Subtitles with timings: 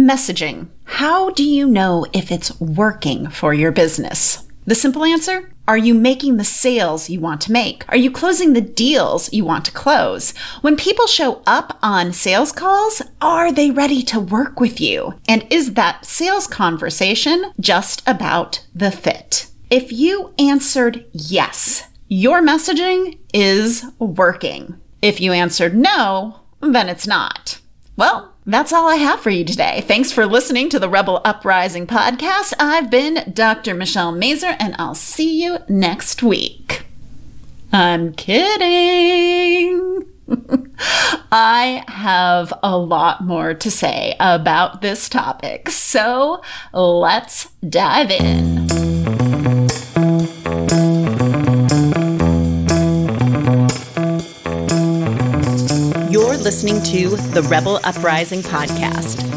[0.00, 0.68] Messaging.
[0.84, 4.48] How do you know if it's working for your business?
[4.64, 5.52] The simple answer?
[5.68, 7.84] Are you making the sales you want to make?
[7.90, 10.30] Are you closing the deals you want to close?
[10.62, 15.20] When people show up on sales calls, are they ready to work with you?
[15.28, 19.50] And is that sales conversation just about the fit?
[19.68, 24.80] If you answered yes, your messaging is working.
[25.02, 27.60] If you answered no, then it's not.
[28.00, 29.82] Well, that's all I have for you today.
[29.82, 32.54] Thanks for listening to the Rebel Uprising podcast.
[32.58, 33.74] I've been Dr.
[33.74, 36.86] Michelle Mazur, and I'll see you next week.
[37.74, 40.06] I'm kidding.
[41.30, 46.40] I have a lot more to say about this topic, so
[46.72, 48.89] let's dive in.
[56.28, 59.29] Listening to the Rebel Uprising podcast.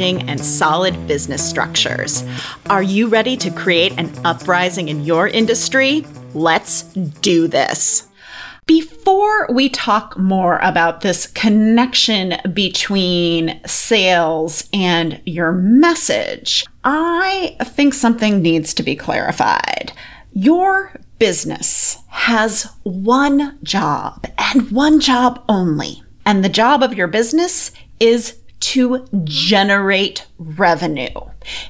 [0.00, 2.24] and solid business structures.
[2.70, 6.06] Are you ready to create an uprising in your industry?
[6.34, 8.06] Let's do this.
[8.66, 18.42] Before we talk more about this connection between sales and your message, I think something
[18.42, 19.92] needs to be clarified.
[20.32, 27.72] Your business has one job and one job only and the job of your business
[28.00, 31.20] is to generate revenue.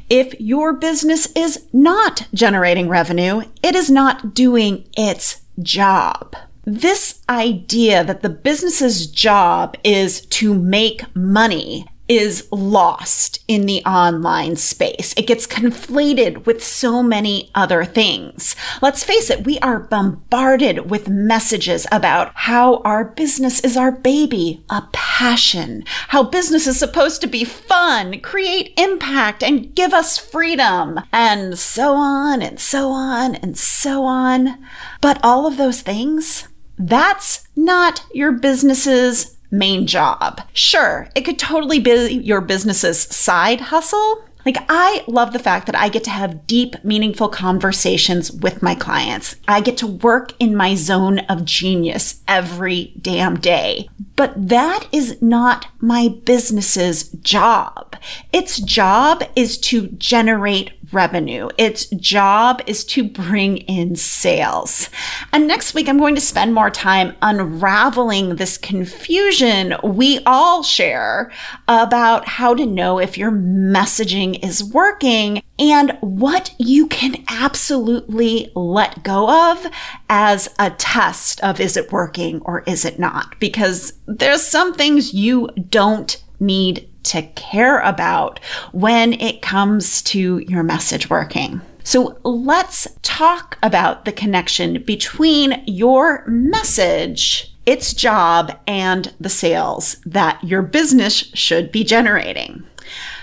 [0.09, 6.35] If your business is not generating revenue, it is not doing its job.
[6.65, 14.57] This idea that the business's job is to make money is lost in the online
[14.57, 15.15] space.
[15.17, 18.57] It gets conflated with so many other things.
[18.81, 24.65] Let's face it, we are bombarded with messages about how our business is our baby,
[24.71, 31.01] a passion, how business is supposed to be fun, create impact, and give us freedom,
[31.13, 34.59] and so on and so on and so on.
[35.01, 36.49] But all of those things,
[36.79, 40.41] that's not your business's main job.
[40.53, 44.25] Sure, it could totally be your business's side hustle.
[44.49, 48.75] Like, I love the fact that I get to have deep, meaningful conversations with my
[48.75, 49.37] clients.
[49.47, 53.91] I get to work in my zone of genius every damn day.
[54.17, 57.95] But that is not my business's job.
[58.33, 61.49] Its job is to generate revenue.
[61.59, 64.89] Its job is to bring in sales.
[65.33, 71.31] And next week, I'm going to spend more time unraveling this confusion we all share
[71.67, 79.03] about how to know if your messaging is working and what you can absolutely let
[79.03, 79.67] go of
[80.09, 83.39] as a test of is it working or is it not?
[83.41, 88.39] Because there's some things you don't need to care about
[88.73, 91.61] when it comes to your message working.
[91.83, 100.43] So let's talk about the connection between your message, its job, and the sales that
[100.45, 102.63] your business should be generating.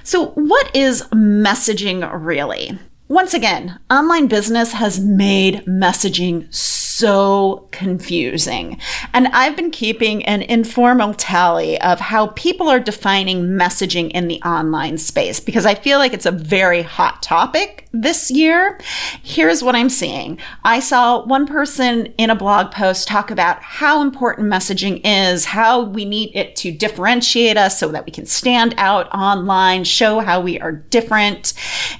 [0.05, 2.77] So, what is messaging really?
[3.07, 8.79] Once again, online business has made messaging so so confusing.
[9.13, 14.41] And I've been keeping an informal tally of how people are defining messaging in the
[14.44, 18.79] online space because I feel like it's a very hot topic this year.
[19.23, 24.01] Here's what I'm seeing I saw one person in a blog post talk about how
[24.01, 28.73] important messaging is, how we need it to differentiate us so that we can stand
[28.77, 31.53] out online, show how we are different.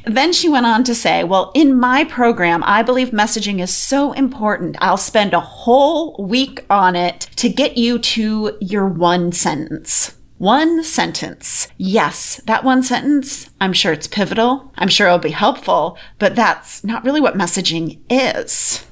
[0.06, 4.13] Then she went on to say, Well, in my program, I believe messaging is so
[4.13, 4.77] important.
[4.85, 10.15] I'll spend a whole week on it to get you to your one sentence.
[10.37, 11.69] One sentence.
[11.79, 14.71] Yes, that one sentence, I'm sure it's pivotal.
[14.77, 18.85] I'm sure it'll be helpful, but that's not really what messaging is.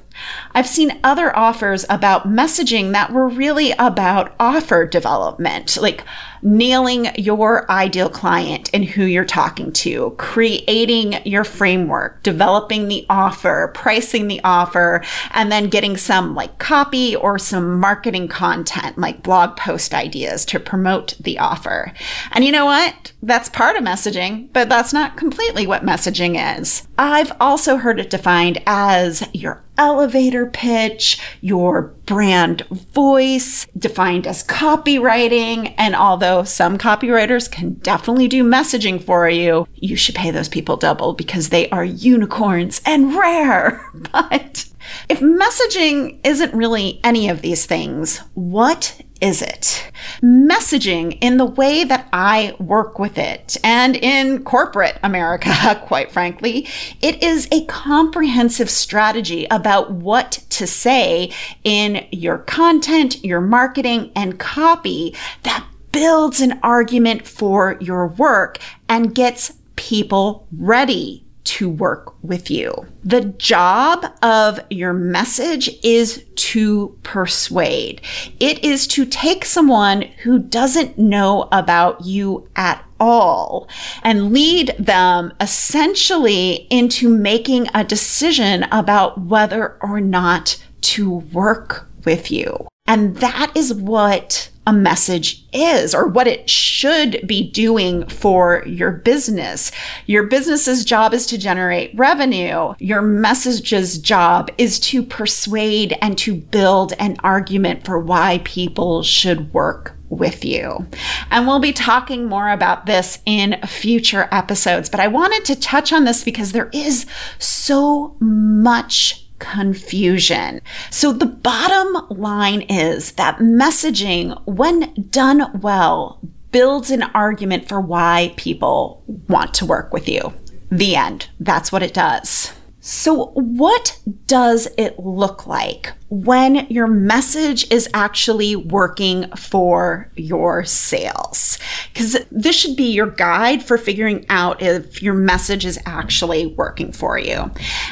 [0.54, 6.04] I've seen other offers about messaging that were really about offer development, like
[6.44, 13.72] nailing your ideal client and who you're talking to, creating your framework, developing the offer,
[13.74, 19.56] pricing the offer, and then getting some like copy or some marketing content like blog
[19.56, 21.92] post ideas to promote the offer.
[22.32, 23.12] And you know what?
[23.22, 26.86] That's part of messaging, but that's not completely what messaging is.
[26.96, 35.74] I've also heard it defined as your elevator pitch, your brand voice, defined as copywriting.
[35.76, 40.76] And although some copywriters can definitely do messaging for you, you should pay those people
[40.76, 43.84] double because they are unicorns and rare.
[44.12, 44.66] But
[45.08, 49.90] if messaging isn't really any of these things, what is it?
[50.22, 56.68] Messaging in the way that I work with it and in corporate America, quite frankly,
[57.00, 61.32] it is a comprehensive strategy about what to say
[61.62, 68.58] in your content, your marketing, and copy that builds an argument for your work
[68.88, 72.72] and gets people ready to work with you.
[73.04, 78.00] The job of your message is to persuade.
[78.40, 83.68] It is to take someone who doesn't know about you at all
[84.02, 92.32] and lead them essentially into making a decision about whether or not to work with
[92.32, 92.66] you.
[92.88, 98.90] And that is what a message is or what it should be doing for your
[98.90, 99.70] business.
[100.06, 102.74] Your business's job is to generate revenue.
[102.78, 109.52] Your message's job is to persuade and to build an argument for why people should
[109.52, 110.86] work with you.
[111.30, 115.92] And we'll be talking more about this in future episodes, but I wanted to touch
[115.92, 117.06] on this because there is
[117.38, 120.60] so much confusion.
[120.90, 126.20] So the bottom line is that messaging, when done well,
[126.50, 130.32] builds an argument for why people want to work with you.
[130.70, 131.28] The end.
[131.40, 132.52] That's what it does.
[132.80, 135.92] So, what does it look like
[136.22, 141.58] when your message is actually working for your sales?
[141.92, 146.92] Because this should be your guide for figuring out if your message is actually working
[146.92, 147.50] for you.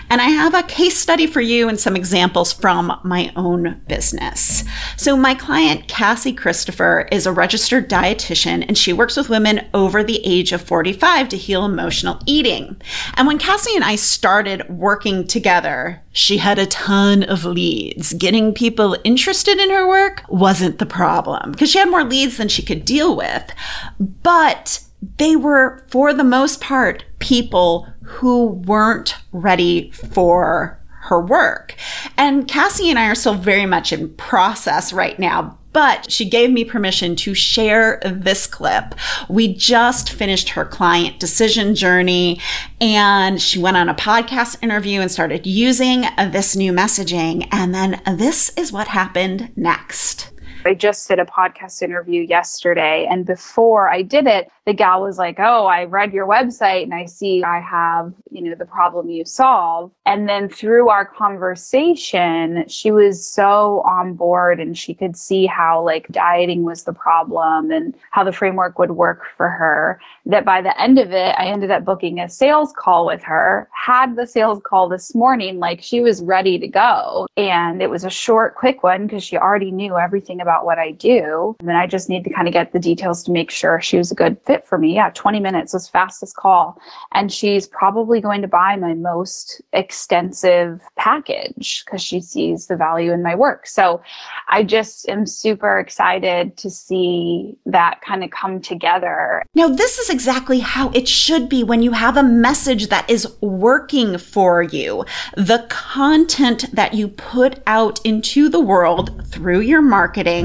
[0.08, 4.62] And I have a case study for you and some examples from my own business.
[4.96, 10.04] So, my client, Cassie Christopher, is a registered dietitian and she works with women over
[10.04, 12.80] the age of 45 to heal emotional eating.
[13.14, 18.12] And when Cassie and I started working together, she had a ton of leads.
[18.12, 22.48] Getting people interested in her work wasn't the problem because she had more leads than
[22.48, 23.52] she could deal with.
[23.98, 24.84] But
[25.18, 31.74] they were, for the most part, people who weren't ready for her work.
[32.16, 36.50] And Cassie and I are still very much in process right now, but she gave
[36.50, 38.94] me permission to share this clip.
[39.28, 42.40] We just finished her client decision journey
[42.80, 47.46] and she went on a podcast interview and started using this new messaging.
[47.52, 50.31] And then this is what happened next.
[50.64, 53.06] I just did a podcast interview yesterday.
[53.10, 56.94] And before I did it, the gal was like, Oh, I read your website and
[56.94, 59.90] I see I have, you know, the problem you solve.
[60.06, 65.84] And then through our conversation, she was so on board and she could see how
[65.84, 70.62] like dieting was the problem and how the framework would work for her that by
[70.62, 74.26] the end of it, I ended up booking a sales call with her, had the
[74.26, 77.26] sales call this morning, like she was ready to go.
[77.36, 80.92] And it was a short, quick one because she already knew everything about what I
[80.92, 81.56] do.
[81.58, 83.98] And then I just need to kind of get the details to make sure she
[83.98, 84.94] was a good fit fit for me.
[84.94, 86.78] Yeah, 20 minutes was fastest call.
[87.12, 93.12] And she's probably going to buy my most extensive package because she sees the value
[93.12, 93.66] in my work.
[93.66, 94.02] So
[94.48, 99.42] I just am super excited to see that kind of come together.
[99.54, 103.26] Now, this is exactly how it should be when you have a message that is
[103.40, 105.04] working for you.
[105.36, 110.41] The content that you put out into the world through your marketing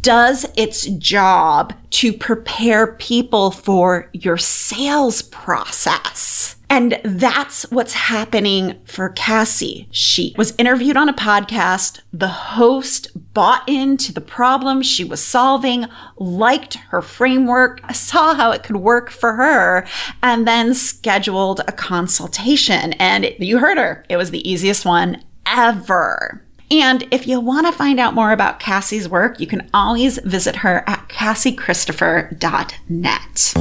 [0.00, 6.56] does its job to prepare people for your sales process.
[6.70, 9.86] And that's what's happening for Cassie.
[9.92, 12.00] She was interviewed on a podcast.
[12.12, 18.64] The host bought into the problem she was solving, liked her framework, saw how it
[18.64, 19.86] could work for her,
[20.20, 22.94] and then scheduled a consultation.
[22.94, 24.04] And you heard her.
[24.08, 26.42] It was the easiest one ever.
[26.70, 30.56] And if you want to find out more about Cassie's work, you can always visit
[30.56, 33.54] her at cassiechristopher.net.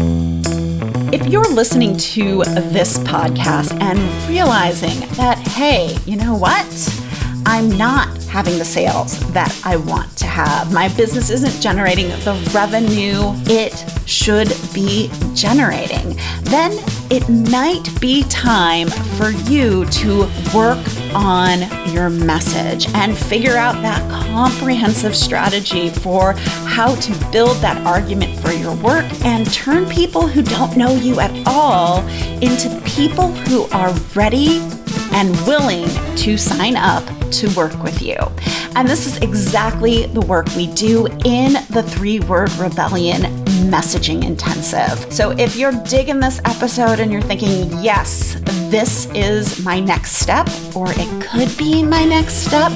[1.14, 7.03] If you're listening to this podcast and realizing that, hey, you know what?
[7.46, 10.74] I'm not having the sales that I want to have.
[10.74, 16.18] My business isn't generating the revenue it should be generating.
[16.44, 16.72] Then
[17.12, 20.22] it might be time for you to
[20.54, 20.84] work
[21.14, 21.62] on
[21.94, 26.34] your message and figure out that comprehensive strategy for
[26.66, 31.20] how to build that argument for your work and turn people who don't know you
[31.20, 32.00] at all
[32.42, 34.60] into people who are ready
[35.12, 38.16] and willing to sign up to work with you.
[38.76, 43.24] And this is exactly the work we do in the three word rebellion
[43.70, 45.12] messaging intensive.
[45.12, 48.36] So if you're digging this episode and you're thinking, yes,
[48.70, 52.72] this is my next step, or it could be my next step,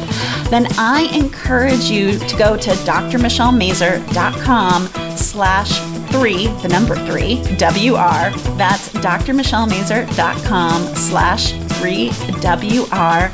[0.49, 4.87] then I encourage you to go to drmichellemazur.com
[5.17, 8.31] slash three, the number three, WR.
[8.57, 12.11] That's drmichellemazur.com slash three,
[12.41, 13.31] WR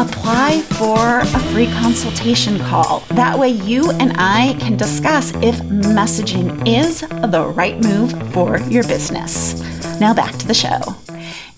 [0.00, 3.00] apply for a free consultation call.
[3.10, 8.84] That way, you and I can discuss if messaging is the right move for your
[8.84, 9.60] business.
[10.00, 11.09] Now, back to the show.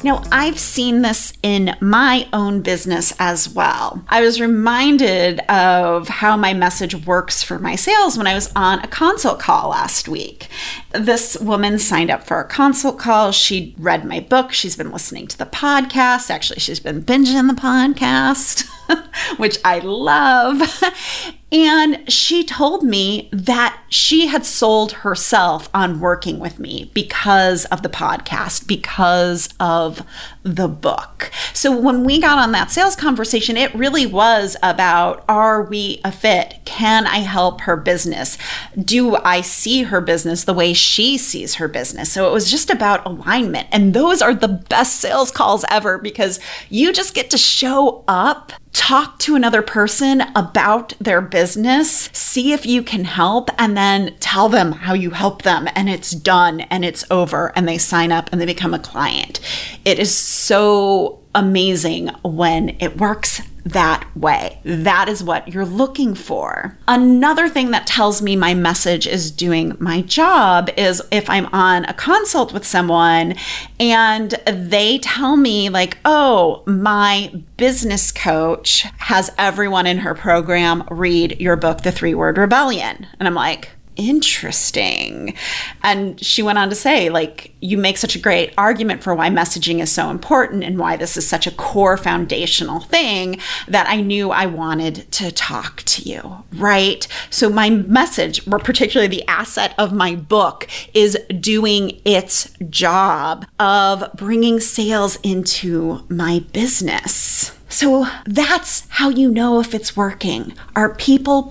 [0.04, 4.04] Now, I've seen this in my own business as well.
[4.08, 8.80] I was reminded of how my message works for my sales when I was on
[8.80, 10.48] a consult call last week.
[10.90, 13.30] This woman signed up for a consult call.
[13.30, 14.52] She read my book.
[14.52, 16.30] She's been listening to the podcast.
[16.30, 18.68] Actually, she's been binging the podcast,
[19.36, 20.62] which I love.
[21.52, 27.82] And she told me that she had sold herself on working with me because of
[27.82, 30.02] the podcast, because of
[30.42, 31.30] the book.
[31.52, 36.10] So when we got on that sales conversation, it really was about are we a
[36.10, 36.58] fit?
[36.64, 38.38] Can I help her business?
[38.82, 42.10] Do I see her business the way she sees her business?
[42.10, 43.68] So it was just about alignment.
[43.70, 48.52] And those are the best sales calls ever because you just get to show up
[48.72, 54.48] talk to another person about their business, see if you can help, and then tell
[54.48, 55.68] them how you help them.
[55.74, 59.40] And it's done and it's over, and they sign up and they become a client.
[59.84, 64.60] It is so amazing when it works that way.
[64.64, 66.76] That is what you're looking for.
[66.88, 71.84] Another thing that tells me my message is doing my job is if I'm on
[71.84, 73.34] a consult with someone
[73.78, 81.40] and they tell me, like, oh, my business coach has everyone in her program read
[81.40, 83.06] your book, The Three Word Rebellion.
[83.18, 85.34] And I'm like, interesting.
[85.82, 89.30] And she went on to say, like, you make such a great argument for why
[89.30, 94.00] messaging is so important and why this is such a core foundational thing that I
[94.00, 97.06] knew I wanted to talk to you, right?
[97.30, 104.10] So, my message, or particularly the asset of my book, is doing its job of
[104.16, 107.52] bringing sales into my business.
[107.72, 110.52] So that's how you know if it's working.
[110.76, 111.44] Are people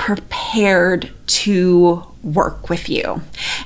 [0.51, 3.21] prepared to work with you.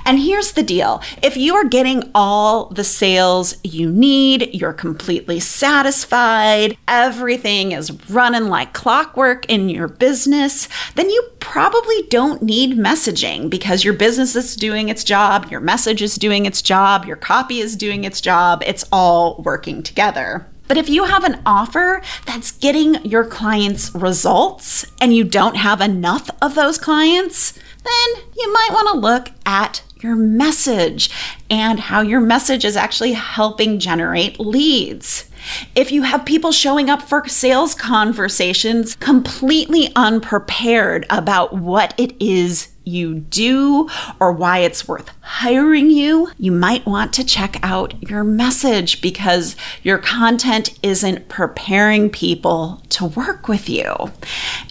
[0.05, 5.39] And here's the deal if you are getting all the sales you need, you're completely
[5.39, 13.49] satisfied, everything is running like clockwork in your business, then you probably don't need messaging
[13.49, 17.59] because your business is doing its job, your message is doing its job, your copy
[17.61, 20.45] is doing its job, it's all working together.
[20.67, 25.81] But if you have an offer that's getting your clients results and you don't have
[25.81, 27.53] enough of those clients,
[27.83, 31.09] then you might want to look at your message
[31.49, 35.29] and how your message is actually helping generate leads.
[35.75, 42.69] If you have people showing up for sales conversations completely unprepared about what it is
[42.85, 48.23] you do or why it's worth hiring you, you might want to check out your
[48.23, 53.93] message because your content isn't preparing people to work with you.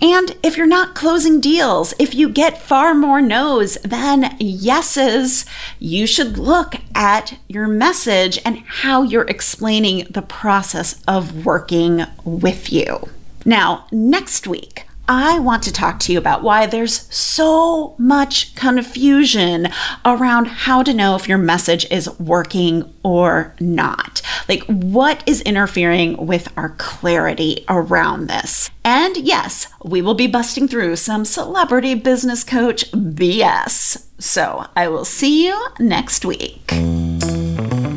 [0.04, 5.46] And if you're not closing deals, if you get far more no's than yeses,
[5.78, 12.70] you should look at your message and how you're explaining the process of working with
[12.70, 13.08] you.
[13.46, 19.68] Now, next week, I want to talk to you about why there's so much confusion
[20.04, 24.22] around how to know if your message is working or not.
[24.48, 28.70] Like, what is interfering with our clarity around this?
[28.82, 34.06] And yes, we will be busting through some celebrity business coach BS.
[34.18, 36.62] So I will see you next week.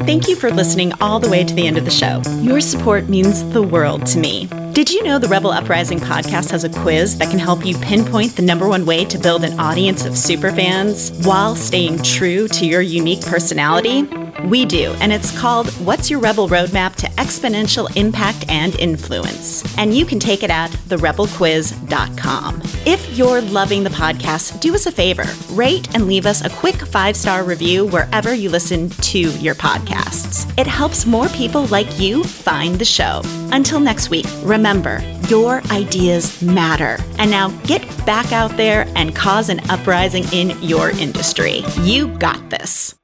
[0.07, 2.21] Thank you for listening all the way to the end of the show.
[2.41, 4.49] Your support means the world to me.
[4.77, 8.36] Did you know the Rebel Uprising podcast has a quiz that can help you pinpoint
[8.36, 12.81] the number one way to build an audience of superfans while staying true to your
[12.81, 14.03] unique personality?
[14.46, 19.63] We do, and it's called What's Your Rebel Roadmap to Exponential Impact and Influence.
[19.77, 22.62] And you can take it at therebelquiz.com.
[22.86, 26.75] If you're loving the podcast, do us a favor rate and leave us a quick
[26.75, 30.48] five star review wherever you listen to your podcasts.
[30.58, 33.22] It helps more people like you find the show.
[33.51, 36.98] Until next week, remember, your ideas matter.
[37.17, 41.63] And now get back out there and cause an uprising in your industry.
[41.82, 42.97] You got this.